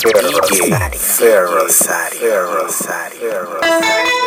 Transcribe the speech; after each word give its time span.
Ferrosari. 0.00 0.96
Ferrosari. 0.98 2.16
Ferrosari. 2.16 3.16
Ferrosari. 3.18 4.19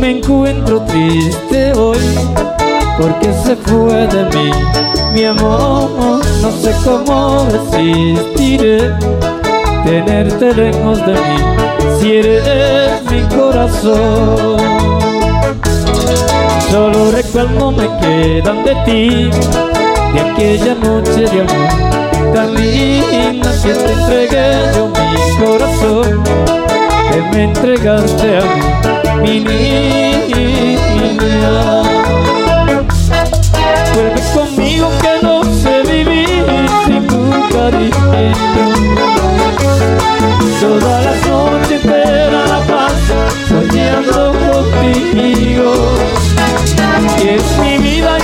Me 0.00 0.12
encuentro 0.12 0.80
triste 0.86 1.72
hoy 1.74 1.98
porque 2.98 3.32
se 3.44 3.54
fue 3.56 4.06
de 4.06 4.24
mí 4.34 4.50
mi 5.12 5.24
amor. 5.24 6.20
No 6.40 6.50
sé 6.52 6.74
cómo 6.82 7.46
resistiré 7.50 8.94
tenerte 9.84 10.54
lejos 10.54 11.04
de 11.04 11.12
mí 11.12 12.00
si 12.00 12.12
eres 12.16 13.02
mi 13.10 13.20
corazón. 13.36 14.56
Solo 16.70 17.10
recuerdo 17.10 17.70
me 17.72 17.86
quedan 18.00 18.64
de 18.64 18.74
ti, 18.86 19.30
de 20.14 20.20
aquella 20.20 20.74
noche 20.76 21.26
de 21.26 21.40
amor 21.42 21.90
tan 22.34 22.54
linda 22.54 23.50
que 23.62 23.74
te 23.74 23.92
entregué 23.92 24.52
yo 24.74 24.86
mi 24.88 25.44
corazón, 25.44 26.22
que 27.10 27.20
me 27.22 27.44
entregaste 27.44 28.38
a 28.38 28.42
mí, 29.16 29.40
mi 29.40 29.40
niña. 29.40 30.30
Vuelve 33.94 34.22
conmigo 34.32 34.90
que 35.02 35.22
no 35.22 35.42
sé 35.44 35.82
vivir 35.82 36.68
sin 36.86 37.06
tu 37.06 37.30
cariño. 37.52 38.32
Todas 40.60 41.04
las 41.04 41.26
noches 41.26 41.72
espera 41.72 42.46
la 42.46 42.60
paz, 42.66 42.92
soñando 43.48 44.32
contigo. 44.52 45.70
Y 47.22 47.28
es 47.28 47.58
mi 47.58 47.78
vida 47.78 48.19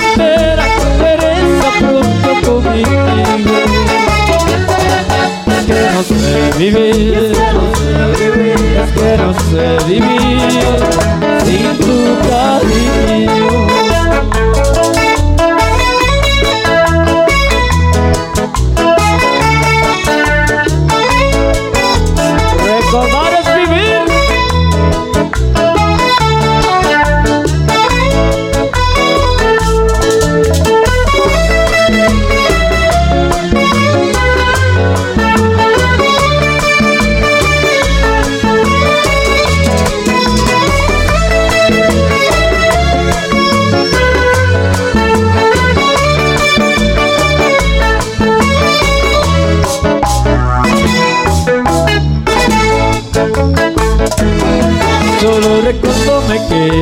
que 9.57 10.01
no 10.01 10.16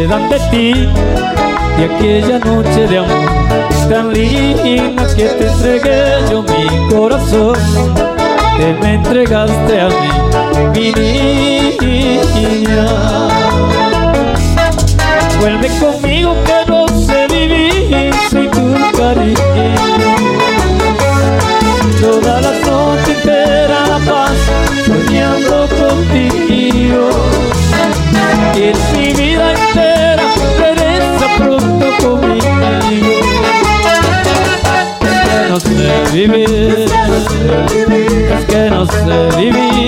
quedan 0.04 0.28
de 0.28 0.38
ti 0.50 0.88
De 1.76 1.84
aquella 1.84 2.38
noche 2.38 2.86
de 2.86 2.98
amor 2.98 3.30
Tan 3.88 4.12
linda 4.12 5.06
que 5.16 5.24
te 5.24 5.46
entregué 5.46 6.30
yo 6.30 6.42
mi 6.42 6.94
corazón 6.94 7.56
Que 8.56 8.72
me 8.80 8.94
entregaste 8.94 9.80
a 9.80 9.88
mí, 9.88 10.12
mi 10.74 10.92
niña. 11.80 12.86
Vuelve 15.40 15.68
conmigo 15.80 16.34
que 16.46 16.63
vivir, 36.14 36.86
es 38.30 38.44
que 38.46 38.70
no 38.70 38.86
sé 38.86 39.36
vivir 39.36 39.83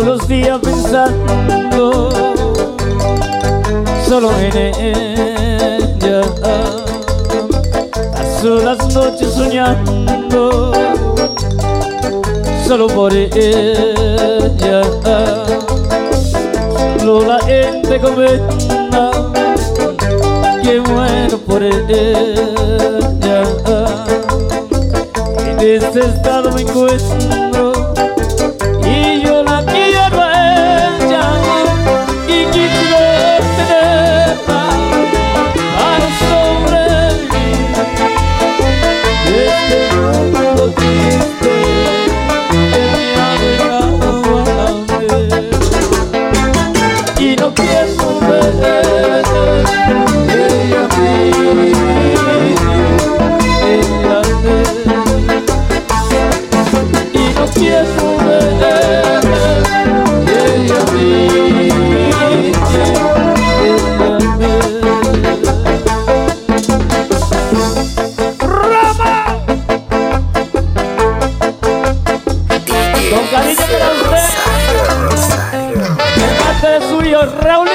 Paso 0.00 0.12
los 0.16 0.28
días 0.28 0.58
pensando 0.62 2.08
solo 4.08 4.30
en 4.38 4.56
ella. 4.56 6.22
Paso 8.14 8.54
las 8.64 8.94
noches 8.94 9.34
soñando 9.34 10.72
solo 12.66 12.86
por 12.86 13.12
ella. 13.12 14.82
Solo 16.98 17.26
la 17.26 17.38
gente 17.40 18.00
comenta 18.00 19.10
que 20.62 20.80
muero 20.80 21.36
por 21.46 21.62
ella. 21.62 22.22
En 25.46 25.60
este 25.60 26.00
estado 26.00 26.52
me 26.52 26.62
encuentro 26.62 27.79
Raulín. 77.16 77.74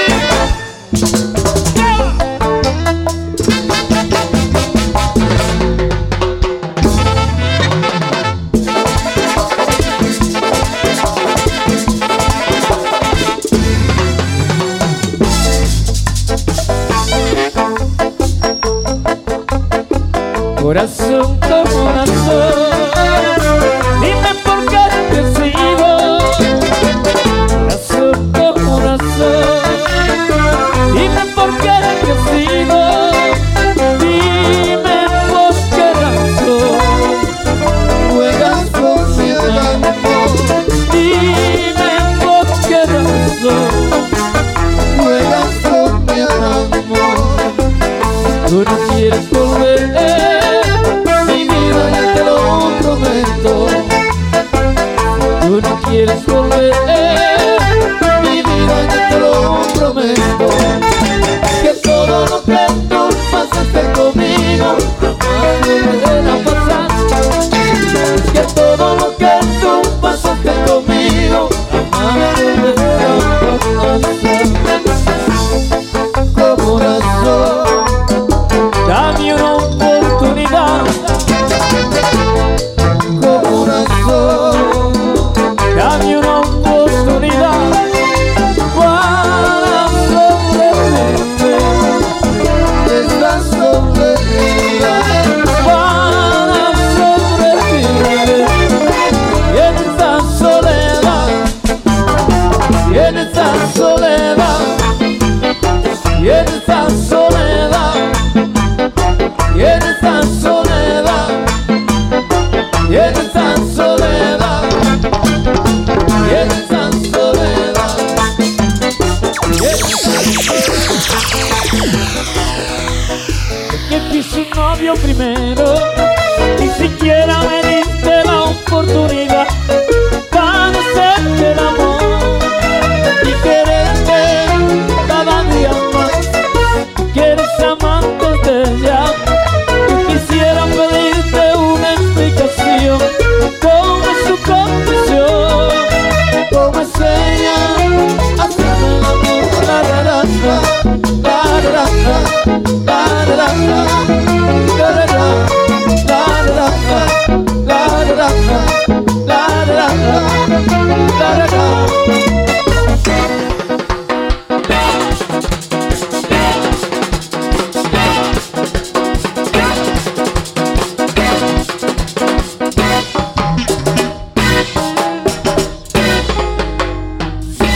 Corazón, 20.62 21.38
corazón, 21.40 22.06
dime 22.06 22.15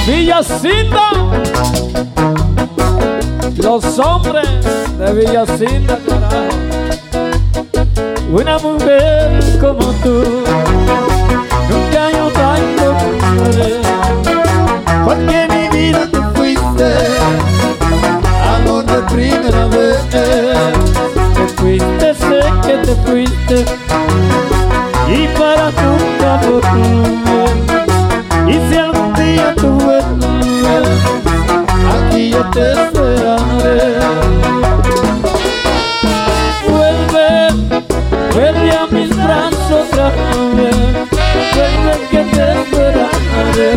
Villacinta, 0.10 1.12
los 3.62 4.00
hombres 4.00 4.48
de 4.98 5.14
Villacinta, 5.14 6.00
carajo. 6.08 6.48
Una 8.32 8.58
mujer 8.58 9.40
como 9.62 9.92
tú, 10.02 10.24
nunca 11.70 12.12
yo 12.12 12.32
tanto 12.32 12.96
pensaré, 12.98 13.76
porque 15.06 15.48
mi 15.52 15.78
vida 15.78 16.08
te 16.12 16.20
Fuiste 16.34 16.90
amor 18.58 18.86
de 18.86 19.02
primera 19.14 19.66
vez. 19.68 20.10
te 20.10 21.48
fuiste, 21.56 22.14
sé 22.16 22.42
que 22.66 22.78
te 22.78 22.96
fuiste, 23.06 23.58
y 25.08 25.28
para 25.38 25.70
nunca 25.70 26.30
volver. 26.48 26.90
Y 28.48 28.54
si 28.68 28.89
día 29.32 29.54
tú 29.56 29.68
vuelves, 29.68 30.90
aquí 31.96 32.30
yo 32.30 32.44
te 32.52 32.72
esperaré. 32.72 34.00
Vuelve, 36.68 37.30
vuelve 38.34 38.72
a 38.72 38.88
mis 38.88 39.10
brazos 39.16 39.88
otra 39.92 40.10
vez, 40.56 40.76
vuelve 41.56 41.94
que 42.12 42.22
te 42.34 42.44
esperaré 42.60 43.72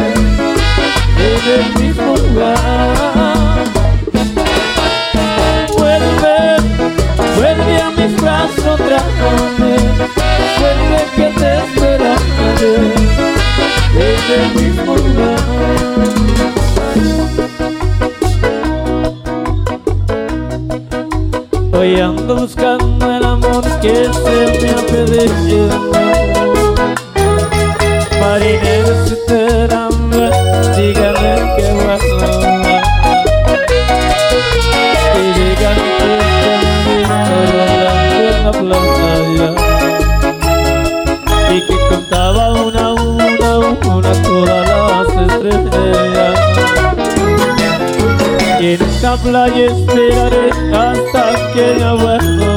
en 1.18 1.42
el 1.56 1.96
lugar. 1.96 3.31
Perdido. 25.52 25.92
Marineros 28.20 29.08
si 29.08 29.16
te 29.26 29.74
hambre, 29.74 30.30
díganle 30.76 31.34
que 31.56 31.66
bueno. 31.72 32.06
Y 35.14 35.20
díganle 35.38 35.90
que 36.84 36.94
está 37.02 37.20
en 38.16 38.42
la 38.44 38.52
playa. 38.52 39.48
Y 41.50 41.60
que 41.66 41.76
contaba 41.88 42.44
una 42.52 42.82
a 42.86 42.92
una, 42.92 43.48
una 43.88 44.12
todas 44.22 44.62
las 44.68 45.08
estrellas. 45.54 46.38
Y 48.60 48.62
en 48.74 48.82
esta 48.82 49.16
playa 49.16 49.64
esperaré 49.66 50.50
hasta 50.72 51.24
que 51.52 51.64
me 51.78 51.90
vuelva. 52.02 52.51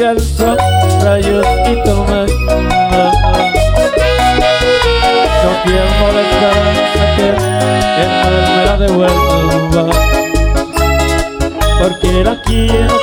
Lluvia 0.00 0.10
al 0.10 0.20
sol, 0.20 0.56
rayos 1.02 1.46
y. 1.66 1.74
No 5.42 5.50
pierdo 5.64 6.04
la 6.14 6.20
esperanza 6.22 7.02
que 7.16 7.26
él 8.00 8.10
me 8.56 8.64
la 8.64 8.76
devuelva. 8.78 9.82
Porque 11.80 12.10
la 12.24 12.34
quiero 12.42 12.94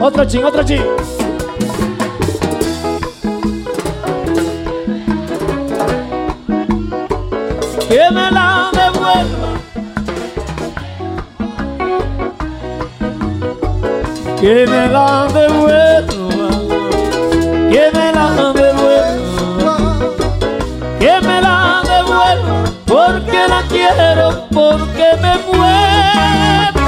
otro 0.00 0.24
chin, 0.24 0.44
otro 0.44 0.62
chin. 0.62 0.82
Que 7.88 8.10
me 8.10 8.30
la 8.30 8.70
devuelva. 8.72 9.50
Que 14.40 14.66
me 14.66 14.88
la 14.88 15.28
devuelva. 15.32 16.48
Que 17.70 17.90
me 17.94 18.12
la 18.12 18.52
devuelva. 18.52 19.76
Que 20.98 21.20
me 21.26 21.40
la 21.40 21.82
devuelva. 21.84 22.64
Porque 22.86 23.48
la 23.48 23.62
quiero, 23.68 24.46
porque 24.50 25.06
me 25.22 25.36
muero. 25.46 26.85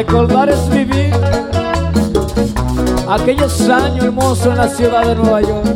Recordar 0.00 0.48
es 0.48 0.66
vivir 0.70 1.12
aquellos 3.06 3.68
años 3.68 4.02
hermosos 4.02 4.46
en 4.46 4.56
la 4.56 4.68
ciudad 4.68 5.04
de 5.04 5.14
Nueva 5.14 5.42
York. 5.42 5.66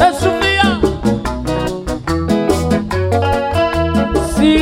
Es 0.00 0.16
Sofía, 0.16 0.80
sí. 4.36 4.56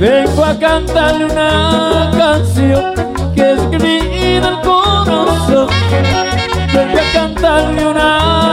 Vengo 0.00 0.44
a 0.44 0.58
cantarle 0.58 1.24
una 1.26 2.10
canción 2.18 2.84
que 3.36 3.52
escribí 3.52 4.40
del 4.40 4.60
corazón. 4.64 5.68
Vengo 6.74 6.98
a 6.98 7.12
cantarle 7.12 7.86
una 7.86 8.43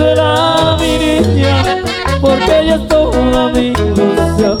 a 0.00 0.76
mi 0.80 0.98
niña 0.98 1.82
porque 2.20 2.60
ella 2.60 2.74
es 2.76 2.88
toda 2.88 3.48
mi 3.52 3.68
ilusión. 3.68 4.58